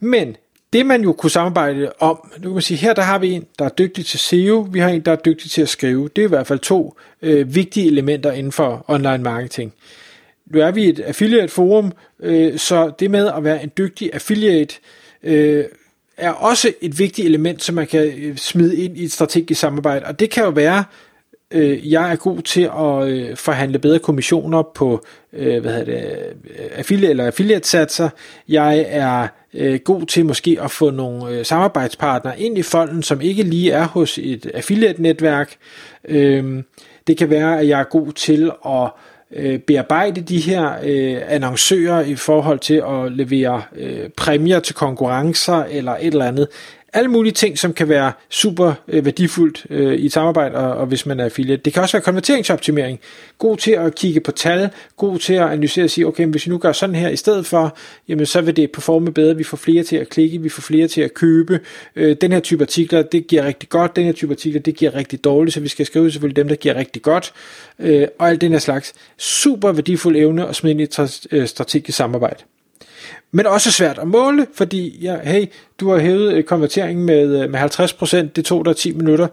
Men 0.00 0.36
det 0.74 0.86
man 0.86 1.02
jo 1.02 1.12
kunne 1.12 1.30
samarbejde 1.30 1.92
om, 1.98 2.32
nu 2.38 2.42
kan 2.42 2.52
man 2.52 2.62
sige, 2.62 2.78
her 2.78 2.94
der 2.94 3.02
har 3.02 3.18
vi 3.18 3.32
en, 3.32 3.44
der 3.58 3.64
er 3.64 3.68
dygtig 3.68 4.06
til 4.06 4.18
SEO, 4.18 4.68
vi 4.70 4.78
har 4.78 4.88
en, 4.88 5.00
der 5.00 5.12
er 5.12 5.16
dygtig 5.16 5.50
til 5.50 5.62
at 5.62 5.68
skrive. 5.68 6.08
Det 6.16 6.22
er 6.22 6.26
i 6.26 6.28
hvert 6.28 6.46
fald 6.46 6.58
to 6.58 6.96
øh, 7.22 7.54
vigtige 7.54 7.86
elementer 7.86 8.32
inden 8.32 8.52
for 8.52 8.84
online 8.88 9.18
marketing. 9.18 9.72
Nu 10.46 10.60
er 10.60 10.70
vi 10.70 10.88
et 10.88 11.00
affiliate 11.00 11.48
forum, 11.48 11.92
øh, 12.20 12.58
så 12.58 12.92
det 12.98 13.10
med 13.10 13.30
at 13.36 13.44
være 13.44 13.62
en 13.62 13.70
dygtig 13.78 14.10
affiliate 14.14 14.74
øh, 15.22 15.64
er 16.16 16.30
også 16.30 16.72
et 16.80 16.98
vigtigt 16.98 17.26
element, 17.26 17.62
som 17.62 17.74
man 17.74 17.86
kan 17.86 18.12
øh, 18.18 18.36
smide 18.36 18.76
ind 18.76 18.98
i 18.98 19.04
et 19.04 19.12
strategisk 19.12 19.60
samarbejde. 19.60 20.06
Og 20.06 20.20
det 20.20 20.30
kan 20.30 20.44
jo 20.44 20.50
være, 20.50 20.84
øh, 21.50 21.92
jeg 21.92 22.12
er 22.12 22.16
god 22.16 22.42
til 22.42 22.70
at 22.78 23.08
øh, 23.08 23.36
forhandle 23.36 23.78
bedre 23.78 23.98
kommissioner 23.98 24.62
på 24.74 25.04
øh, 25.32 25.60
hvad 25.60 25.72
hedder 25.72 25.84
det, 25.84 26.16
øh, 26.58 26.70
affiliate 26.74 27.10
eller 27.10 27.26
affiliate 27.26 27.68
satser. 27.68 28.08
Jeg 28.48 28.86
er 28.88 29.28
øh, 29.54 29.80
god 29.84 30.06
til 30.06 30.26
måske 30.26 30.58
at 30.60 30.70
få 30.70 30.90
nogle 30.90 31.28
øh, 31.30 31.44
samarbejdspartnere 31.44 32.40
ind 32.40 32.58
i 32.58 32.62
folden, 32.62 33.02
som 33.02 33.20
ikke 33.20 33.42
lige 33.42 33.72
er 33.72 33.86
hos 33.86 34.18
et 34.18 34.50
affiliate-netværk. 34.54 35.56
Øh, 36.08 36.62
det 37.06 37.16
kan 37.16 37.30
være, 37.30 37.60
at 37.60 37.68
jeg 37.68 37.80
er 37.80 37.84
god 37.84 38.12
til 38.12 38.50
at 38.66 38.90
øh, 39.32 39.58
bearbejde 39.58 40.20
de 40.20 40.40
her 40.40 40.72
øh, 40.82 41.22
annoncører 41.28 42.00
i 42.00 42.14
forhold 42.14 42.58
til 42.58 42.82
at 42.88 43.12
levere 43.12 43.62
øh, 43.76 44.08
præmier 44.16 44.60
til 44.60 44.74
konkurrencer 44.74 45.64
eller 45.64 45.92
et 45.92 46.06
eller 46.06 46.24
andet 46.24 46.48
alle 46.94 47.10
mulige 47.10 47.32
ting, 47.32 47.58
som 47.58 47.72
kan 47.72 47.88
være 47.88 48.12
super 48.30 48.72
øh, 48.88 49.04
værdifuldt 49.04 49.66
øh, 49.70 49.94
i 49.94 50.06
et 50.06 50.12
samarbejde, 50.12 50.54
og, 50.56 50.72
og 50.72 50.86
hvis 50.86 51.06
man 51.06 51.20
er 51.20 51.24
affiliate. 51.24 51.62
Det 51.62 51.72
kan 51.72 51.82
også 51.82 51.96
være 51.96 52.02
konverteringsoptimering. 52.02 53.00
God 53.38 53.56
til 53.56 53.70
at 53.70 53.94
kigge 53.94 54.20
på 54.20 54.32
tal, 54.32 54.70
god 54.96 55.18
til 55.18 55.34
at 55.34 55.42
analysere 55.46 55.84
og 55.84 55.90
sige, 55.90 56.06
okay, 56.06 56.26
hvis 56.26 56.46
vi 56.46 56.50
nu 56.50 56.58
gør 56.58 56.72
sådan 56.72 56.94
her 56.94 57.08
i 57.08 57.16
stedet 57.16 57.46
for, 57.46 57.76
jamen 58.08 58.26
så 58.26 58.40
vil 58.40 58.56
det 58.56 58.72
performe 58.72 59.12
bedre, 59.12 59.36
vi 59.36 59.44
får 59.44 59.56
flere 59.56 59.82
til 59.82 59.96
at 59.96 60.08
klikke, 60.08 60.42
vi 60.42 60.48
får 60.48 60.60
flere 60.60 60.88
til 60.88 61.00
at 61.00 61.14
købe. 61.14 61.60
Øh, 61.96 62.16
den 62.20 62.32
her 62.32 62.40
type 62.40 62.64
artikler, 62.64 63.02
det 63.02 63.26
giver 63.26 63.44
rigtig 63.44 63.68
godt, 63.68 63.96
den 63.96 64.04
her 64.04 64.12
type 64.12 64.32
artikler, 64.32 64.60
det 64.60 64.76
giver 64.76 64.94
rigtig 64.94 65.24
dårligt, 65.24 65.54
så 65.54 65.60
vi 65.60 65.68
skal 65.68 65.86
skrive 65.86 66.10
selvfølgelig 66.10 66.36
dem, 66.36 66.48
der 66.48 66.56
giver 66.56 66.74
rigtig 66.74 67.02
godt, 67.02 67.32
øh, 67.78 68.08
og 68.18 68.28
alt 68.28 68.40
den 68.40 68.52
her 68.52 68.58
slags. 68.58 68.94
Super 69.18 69.72
værdifuld 69.72 70.16
evne 70.16 70.48
at 70.48 70.56
smide 70.56 70.70
ind 70.70 70.80
i 70.80 70.84
et 70.84 71.26
øh, 71.30 71.46
strategisk 71.46 71.96
samarbejde. 71.96 72.44
Men 73.32 73.46
også 73.46 73.72
svært 73.72 73.98
at 73.98 74.08
måle, 74.08 74.46
fordi 74.54 74.98
ja, 75.02 75.16
hey, 75.24 75.46
du 75.80 75.90
har 75.90 75.98
hævet 75.98 76.32
øh, 76.32 76.44
konverteringen 76.44 77.06
med, 77.06 77.42
øh, 77.42 77.50
med 77.50 77.60
50%, 77.60 78.16
det 78.36 78.44
tog 78.44 78.64
dig 78.64 78.76
10 78.76 78.92
minutter. 78.92 79.26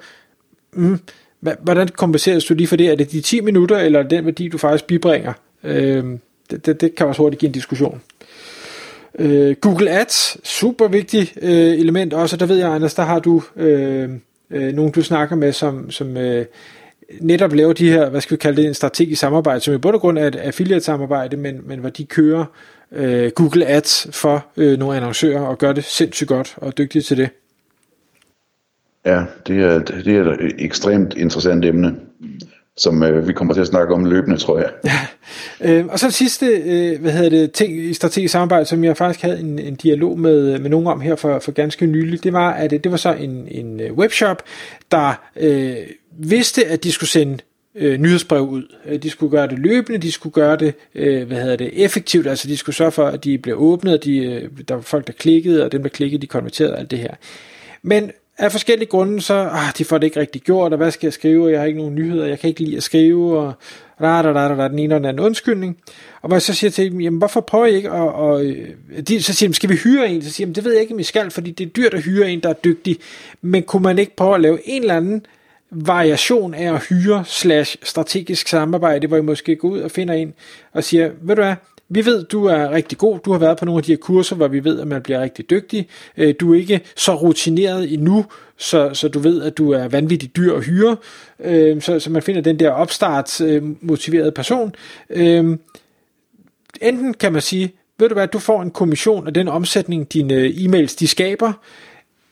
Mm, 0.73 0.99
hvordan 1.39 1.87
kompenseres 1.87 2.45
du 2.45 2.53
lige 2.53 2.67
for 2.67 2.75
det? 2.75 2.89
Er 2.89 2.95
det 2.95 3.11
de 3.11 3.21
10 3.21 3.41
minutter, 3.41 3.77
eller 3.77 4.03
den 4.03 4.25
værdi, 4.25 4.47
du 4.47 4.57
faktisk 4.57 4.85
bibringer? 4.85 5.33
Øh, 5.63 6.03
det, 6.51 6.65
det, 6.65 6.81
det 6.81 6.95
kan 6.95 7.07
også 7.07 7.21
hurtigt 7.21 7.39
give 7.39 7.47
en 7.47 7.53
diskussion. 7.53 8.01
Øh, 9.19 9.55
Google 9.61 9.89
Ads, 9.89 10.47
super 10.47 10.87
vigtigt 10.87 11.37
øh, 11.41 11.51
element 11.79 12.13
også, 12.13 12.37
der 12.37 12.45
ved 12.45 12.57
jeg, 12.57 12.69
Anders, 12.69 12.93
der 12.93 13.03
har 13.03 13.19
du 13.19 13.43
øh, 13.55 14.09
øh, 14.51 14.73
nogen, 14.73 14.91
du 14.91 15.01
snakker 15.01 15.35
med, 15.35 15.53
som, 15.53 15.91
som 15.91 16.17
øh, 16.17 16.45
netop 17.19 17.53
laver 17.53 17.73
de 17.73 17.91
her, 17.91 18.09
hvad 18.09 18.21
skal 18.21 18.35
vi 18.35 18.39
kalde 18.39 18.61
det, 18.61 18.67
en 18.67 18.73
strategisk 18.73 19.19
samarbejde, 19.19 19.59
som 19.59 19.73
i 19.73 19.77
bund 19.77 19.95
og 19.95 20.01
grund 20.01 20.17
er 20.17 20.27
et 20.27 20.35
affiliate 20.35 20.85
samarbejde, 20.85 21.37
men, 21.37 21.61
men 21.65 21.79
hvor 21.79 21.89
de 21.89 22.05
kører 22.05 22.45
øh, 22.91 23.31
Google 23.31 23.65
Ads 23.65 24.07
for 24.11 24.45
øh, 24.57 24.79
nogle 24.79 24.97
annoncører 24.97 25.41
og 25.41 25.57
gør 25.57 25.73
det 25.73 25.83
sindssygt 25.83 26.27
godt 26.27 26.53
og 26.57 26.67
er 26.67 26.71
dygtige 26.71 27.01
til 27.01 27.17
det. 27.17 27.29
Ja, 29.05 29.23
det 29.47 29.63
er, 29.63 29.79
det 29.79 30.15
er 30.15 30.31
et 30.31 30.55
ekstremt 30.59 31.13
interessant 31.17 31.65
emne, 31.65 31.95
som 32.77 33.03
øh, 33.03 33.27
vi 33.27 33.33
kommer 33.33 33.53
til 33.53 33.61
at 33.61 33.67
snakke 33.67 33.93
om 33.93 34.05
løbende, 34.05 34.37
tror 34.37 34.57
jeg. 34.59 34.69
Ja. 34.85 34.99
Øh, 35.61 35.85
og 35.85 35.99
så 35.99 36.11
sidste, 36.11 36.45
øh, 36.45 37.01
hvad 37.01 37.11
hedder 37.11 37.29
det, 37.29 37.51
ting 37.51 37.77
i 37.77 37.93
strategisk 37.93 38.31
samarbejde, 38.31 38.65
som 38.65 38.83
jeg 38.83 38.97
faktisk 38.97 39.21
havde 39.21 39.39
en, 39.39 39.59
en 39.59 39.75
dialog 39.75 40.19
med, 40.19 40.59
med 40.59 40.69
nogen 40.69 40.87
om 40.87 41.01
her 41.01 41.15
for, 41.15 41.39
for 41.39 41.51
ganske 41.51 41.85
nylig, 41.85 42.23
det 42.23 42.33
var, 42.33 42.51
at 42.51 42.71
det 42.71 42.91
var 42.91 42.97
så 42.97 43.13
en, 43.13 43.47
en 43.51 43.79
øh, 43.79 43.93
webshop, 43.93 44.43
der 44.91 45.13
øh, 45.35 45.75
vidste, 46.11 46.65
at 46.65 46.83
de 46.83 46.91
skulle 46.91 47.09
sende 47.09 47.37
øh, 47.75 47.99
nyhedsbrev 47.99 48.41
ud. 48.41 48.63
Øh, 48.85 49.03
de 49.03 49.09
skulle 49.09 49.31
gøre 49.31 49.47
det 49.47 49.59
løbende, 49.59 49.99
de 49.99 50.11
skulle 50.11 50.33
gøre 50.33 50.55
det, 50.55 50.73
øh, 50.95 51.27
hvad 51.27 51.41
hedder 51.41 51.55
det, 51.55 51.71
effektivt, 51.73 52.27
altså 52.27 52.47
de 52.47 52.57
skulle 52.57 52.75
sørge 52.75 52.91
for, 52.91 53.05
at 53.05 53.23
de 53.23 53.37
blev 53.37 53.55
åbnet, 53.57 53.93
og 53.93 54.03
de, 54.03 54.17
øh, 54.17 54.49
der 54.67 54.75
var 54.75 54.81
folk, 54.81 55.07
der 55.07 55.13
klikkede, 55.13 55.65
og 55.65 55.71
dem, 55.71 55.81
der 55.81 55.89
klikkede, 55.89 56.21
de 56.21 56.27
konverterede, 56.27 56.75
alt 56.75 56.91
det 56.91 56.99
her. 56.99 57.13
Men 57.81 58.11
af 58.37 58.51
forskellige 58.51 58.89
grunde, 58.89 59.21
så 59.21 59.33
ah, 59.33 59.73
de 59.77 59.85
får 59.85 59.97
det 59.97 60.07
ikke 60.07 60.19
rigtig 60.19 60.41
gjort, 60.41 60.71
og 60.71 60.77
hvad 60.77 60.91
skal 60.91 61.07
jeg 61.07 61.13
skrive, 61.13 61.51
jeg 61.51 61.59
har 61.59 61.65
ikke 61.65 61.79
nogen 61.79 61.95
nyheder, 61.95 62.25
jeg 62.25 62.39
kan 62.39 62.47
ikke 62.47 62.63
lide 62.63 62.77
at 62.77 62.83
skrive, 62.83 63.39
og 63.39 63.53
da, 64.01 64.21
da, 64.21 64.33
da, 64.33 64.47
da, 64.47 64.55
da 64.55 64.67
den 64.67 64.79
ene 64.79 64.95
og 64.95 64.99
den 64.99 65.09
anden 65.09 65.25
undskyldning. 65.25 65.77
Og 66.21 66.27
hvor 66.27 66.35
jeg 66.35 66.41
så 66.41 66.53
siger 66.53 66.71
til 66.71 66.91
dem, 66.91 67.01
jamen 67.01 67.17
hvorfor 67.17 67.41
prøver 67.41 67.65
I 67.65 67.75
ikke 67.75 67.91
og, 67.91 68.13
og 68.13 68.45
øh, 68.45 68.67
de, 69.07 69.23
så 69.23 69.33
siger 69.33 69.49
de, 69.49 69.55
skal 69.55 69.69
vi 69.69 69.75
hyre 69.75 70.09
en? 70.09 70.21
Så 70.21 70.31
siger 70.31 70.47
de, 70.47 70.53
det 70.53 70.63
ved 70.63 70.71
jeg 70.71 70.81
ikke, 70.81 70.93
om 70.93 70.99
I 70.99 71.03
skal, 71.03 71.31
fordi 71.31 71.51
det 71.51 71.65
er 71.65 71.69
dyrt 71.69 71.93
at 71.93 72.03
hyre 72.03 72.31
en, 72.31 72.39
der 72.39 72.49
er 72.49 72.53
dygtig, 72.53 72.97
men 73.41 73.63
kunne 73.63 73.83
man 73.83 73.99
ikke 73.99 74.15
prøve 74.15 74.35
at 74.35 74.41
lave 74.41 74.59
en 74.65 74.81
eller 74.81 74.97
anden 74.97 75.25
variation 75.71 76.53
af 76.53 76.73
at 76.73 76.83
hyre 76.89 77.23
slash 77.25 77.77
strategisk 77.83 78.47
samarbejde, 78.47 79.07
hvor 79.07 79.17
I 79.17 79.21
måske 79.21 79.55
går 79.55 79.69
ud 79.69 79.79
og 79.79 79.91
finder 79.91 80.13
en 80.13 80.33
og 80.73 80.83
siger, 80.83 81.11
ved 81.21 81.35
du 81.35 81.41
hvad, 81.41 81.55
vi 81.93 82.05
ved, 82.05 82.23
du 82.23 82.45
er 82.45 82.71
rigtig 82.71 82.97
god, 82.97 83.19
du 83.19 83.31
har 83.31 83.39
været 83.39 83.57
på 83.57 83.65
nogle 83.65 83.79
af 83.79 83.83
de 83.83 83.91
her 83.91 83.97
kurser, 83.97 84.35
hvor 84.35 84.47
vi 84.47 84.63
ved, 84.63 84.79
at 84.79 84.87
man 84.87 85.01
bliver 85.01 85.21
rigtig 85.21 85.49
dygtig, 85.49 85.87
øh, 86.17 86.33
du 86.39 86.53
er 86.53 86.57
ikke 86.59 86.81
så 86.95 87.15
rutineret 87.15 87.93
endnu, 87.93 88.25
så, 88.57 88.89
så 88.93 89.07
du 89.07 89.19
ved, 89.19 89.41
at 89.41 89.57
du 89.57 89.71
er 89.71 89.87
vanvittigt 89.87 90.35
dyr 90.35 90.55
at 90.55 90.65
hyre, 90.65 90.97
øh, 91.39 91.81
så, 91.81 91.99
så 91.99 92.09
man 92.09 92.21
finder 92.21 92.41
den 92.41 92.59
der 92.59 92.69
opstartsmotiverede 92.69 94.27
øh, 94.27 94.33
person. 94.33 94.75
Enten 96.81 97.13
kan 97.13 97.33
man 97.33 97.41
sige, 97.41 97.73
ved 97.99 98.09
du 98.09 98.13
hvad, 98.13 98.27
du 98.27 98.39
får 98.39 98.61
en 98.61 98.71
kommission 98.71 99.27
af 99.27 99.33
den 99.33 99.47
omsætning, 99.47 100.13
dine 100.13 100.47
e-mails 100.47 100.95
de 100.99 101.07
skaber, 101.07 101.53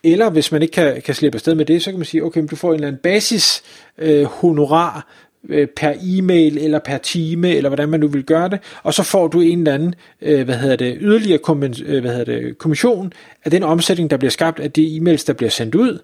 eller 0.03 0.29
hvis 0.29 0.51
man 0.51 0.61
ikke 0.61 0.71
kan, 0.71 1.01
kan 1.01 1.15
slippe 1.15 1.35
afsted 1.35 1.55
med 1.55 1.65
det, 1.65 1.83
så 1.83 1.91
kan 1.91 1.99
man 1.99 2.05
sige, 2.05 2.23
okay, 2.23 2.39
men 2.39 2.47
du 2.47 2.55
får 2.55 2.69
en 2.69 2.75
eller 2.75 2.87
anden 2.87 3.01
basis 3.03 3.63
øh, 3.97 4.23
honorar 4.23 5.07
øh, 5.49 5.67
per 5.67 5.93
e-mail 6.01 6.57
eller 6.57 6.79
per 6.79 6.97
time, 6.97 7.55
eller 7.55 7.69
hvordan 7.69 7.89
man 7.89 7.99
nu 7.99 8.07
vil 8.07 8.23
gøre 8.23 8.49
det, 8.49 8.59
og 8.83 8.93
så 8.93 9.03
får 9.03 9.27
du 9.27 9.41
en 9.41 9.59
eller 9.59 9.73
anden, 9.73 9.95
øh, 10.21 10.45
hvad 10.45 10.55
hedder 10.55 10.75
det, 10.75 10.97
yderligere 11.01 11.37
kommens, 11.37 11.81
øh, 11.85 12.01
hvad 12.01 12.11
hedder 12.11 12.39
det, 12.39 12.57
kommission 12.57 13.13
af 13.45 13.51
den 13.51 13.63
omsætning, 13.63 14.09
der 14.09 14.17
bliver 14.17 14.31
skabt 14.31 14.59
af 14.59 14.71
de 14.71 14.97
e-mails, 14.97 15.25
der 15.27 15.33
bliver 15.33 15.49
sendt 15.49 15.75
ud. 15.75 15.99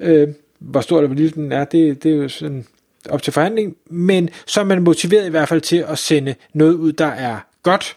Øh, 0.00 0.28
hvor 0.58 0.80
stor 0.80 0.98
eller 0.98 1.06
hvor 1.06 1.16
lille 1.16 1.30
den 1.30 1.52
er, 1.52 1.64
det, 1.64 2.02
det 2.02 2.12
er 2.12 2.16
jo 2.16 2.28
sådan 2.28 2.66
op 3.08 3.22
til 3.22 3.32
forhandling, 3.32 3.76
men 3.90 4.30
så 4.46 4.60
er 4.60 4.64
man 4.64 4.82
motiveret 4.82 5.26
i 5.26 5.30
hvert 5.30 5.48
fald 5.48 5.60
til 5.60 5.84
at 5.88 5.98
sende 5.98 6.34
noget 6.54 6.74
ud, 6.74 6.92
der 6.92 7.06
er 7.06 7.38
godt. 7.62 7.96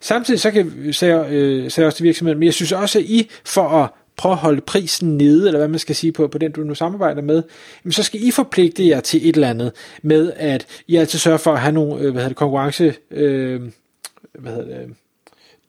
Samtidig 0.00 0.40
så 0.40 0.50
kan 0.50 0.72
jeg, 1.02 1.26
øh, 1.30 1.70
jeg 1.76 1.86
også 1.86 1.96
til 1.96 2.04
virksomheden, 2.04 2.38
men 2.38 2.46
jeg 2.46 2.54
synes 2.54 2.72
også, 2.72 2.98
at 2.98 3.04
I 3.04 3.30
for 3.44 3.68
at 3.68 3.90
prøve 4.16 4.32
at 4.32 4.38
holde 4.38 4.60
prisen 4.60 5.16
nede, 5.16 5.46
eller 5.46 5.58
hvad 5.58 5.68
man 5.68 5.78
skal 5.78 5.94
sige 5.96 6.12
på, 6.12 6.28
på 6.28 6.38
den, 6.38 6.52
du 6.52 6.60
nu 6.60 6.74
samarbejder 6.74 7.22
med, 7.22 7.42
jamen 7.84 7.92
så 7.92 8.02
skal 8.02 8.22
I 8.22 8.30
forpligte 8.30 8.88
jer 8.88 9.00
til 9.00 9.28
et 9.28 9.34
eller 9.34 9.48
andet 9.48 9.72
med, 10.02 10.32
at 10.36 10.66
I 10.86 10.96
altid 10.96 11.18
sørger 11.18 11.38
for 11.38 11.52
at 11.52 11.60
have 11.60 11.72
nogle 11.72 11.94
øh, 11.94 12.00
hvad 12.00 12.12
hedder 12.12 12.28
det, 12.28 12.36
konkurrence, 12.36 12.94
øh, 13.10 13.62
hvad 14.38 14.52
hedder 14.52 14.78
det, 14.78 14.94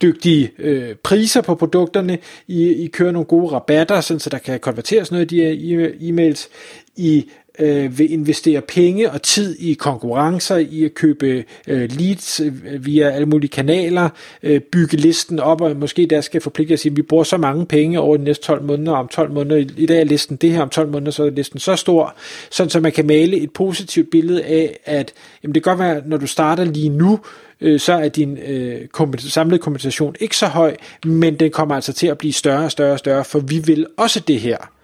dygtige 0.02 0.50
øh, 0.58 0.94
priser 0.94 1.40
på 1.40 1.54
produkterne, 1.54 2.18
I, 2.46 2.68
I 2.68 2.86
kører 2.86 3.12
nogle 3.12 3.26
gode 3.26 3.52
rabatter, 3.52 4.00
sådan, 4.00 4.20
så 4.20 4.30
der 4.30 4.38
kan 4.38 4.60
konverteres 4.60 5.10
noget 5.10 5.20
af 5.20 5.28
de 5.28 5.42
her 5.42 5.52
e-, 5.52 5.94
e-mails, 6.00 6.48
I 6.96 7.26
øh, 7.58 7.98
vil 7.98 8.12
investere 8.12 8.60
penge 8.60 9.10
og 9.10 9.22
tid 9.22 9.56
i 9.58 9.74
konkurrencer, 9.74 10.56
i 10.56 10.84
at 10.84 10.94
købe 10.94 11.44
øh, 11.66 11.90
leads 11.92 12.40
øh, 12.40 12.86
via 12.86 13.10
alle 13.10 13.26
mulige 13.26 13.50
kanaler, 13.50 14.08
øh, 14.42 14.60
bygge 14.60 14.96
listen 14.96 15.40
op, 15.40 15.60
og 15.60 15.76
måske 15.76 16.06
der 16.06 16.20
skal 16.20 16.40
forpligte 16.40 16.72
at 16.72 16.80
sige, 16.80 16.90
at 16.90 16.96
vi 16.96 17.02
bruger 17.02 17.24
så 17.24 17.36
mange 17.36 17.66
penge 17.66 18.00
over 18.00 18.16
de 18.16 18.24
næste 18.24 18.44
12 18.44 18.62
måneder, 18.62 18.92
og 18.92 18.98
om 18.98 19.08
12 19.08 19.32
måneder, 19.32 19.56
i 19.76 19.86
dag 19.86 20.00
er 20.00 20.04
listen 20.04 20.36
det 20.36 20.50
her, 20.50 20.62
om 20.62 20.68
12 20.68 20.90
måneder, 20.90 21.10
så 21.10 21.24
er 21.24 21.30
listen 21.30 21.58
så 21.58 21.76
stor, 21.76 22.14
sådan 22.50 22.70
så 22.70 22.80
man 22.80 22.92
kan 22.92 23.06
male 23.06 23.36
et 23.36 23.50
positivt 23.50 24.10
billede 24.10 24.44
af, 24.44 24.78
at 24.84 25.12
jamen 25.42 25.54
det 25.54 25.62
kan 25.62 25.70
godt 25.70 25.78
være, 25.78 26.02
når 26.06 26.16
du 26.16 26.26
starter 26.26 26.64
lige 26.64 26.88
nu, 26.88 27.20
øh, 27.60 27.80
så 27.80 27.92
er 27.92 28.08
din 28.08 28.38
øh, 28.38 28.80
samlede 29.18 29.58
kompensation 29.58 30.16
ikke 30.20 30.36
så 30.36 30.46
høj, 30.46 30.76
men 31.04 31.34
den 31.34 31.50
kommer 31.50 31.74
altså 31.74 31.92
til 31.92 32.06
at 32.06 32.18
blive 32.18 32.32
større 32.32 32.64
og 32.64 32.70
større 32.70 32.92
og 32.92 32.98
større, 32.98 33.24
for 33.24 33.38
vi 33.38 33.58
vil 33.58 33.86
også 33.96 34.20
det 34.20 34.40
her. 34.40 34.75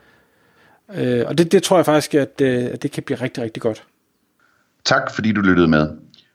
Øh, 0.96 1.24
og 1.26 1.38
det, 1.38 1.52
det 1.52 1.62
tror 1.62 1.76
jeg 1.76 1.84
faktisk, 1.84 2.14
at, 2.14 2.40
øh, 2.42 2.64
at 2.72 2.82
det 2.82 2.92
kan 2.92 3.02
blive 3.02 3.20
rigtig, 3.20 3.42
rigtig 3.42 3.62
godt. 3.62 3.84
Tak 4.84 5.14
fordi 5.14 5.32
du 5.32 5.40
lyttede 5.40 5.68
med. 5.68 5.88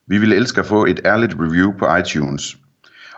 Vi 0.06 0.18
ville 0.18 0.36
elske 0.36 0.60
at 0.60 0.66
få 0.66 0.84
et 0.84 1.00
ærligt 1.04 1.34
review 1.38 1.72
på 1.78 1.96
iTunes. 1.96 2.56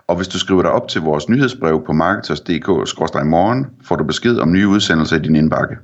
Og 0.07 0.17
hvis 0.17 0.29
du 0.29 0.39
skriver 0.39 0.63
dig 0.63 0.71
op 0.71 0.89
til 0.89 1.01
vores 1.01 1.29
nyhedsbrev 1.29 1.85
på 1.87 1.93
marketers.dk-morgen, 1.93 3.67
får 3.85 3.97
du 3.97 4.05
besked 4.05 4.39
om 4.39 4.53
nye 4.53 4.69
udsendelser 4.69 5.17
i 5.17 5.21
din 5.21 5.37
indbakke. 5.37 5.77